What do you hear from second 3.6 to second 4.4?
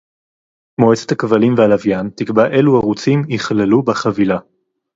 בחבילה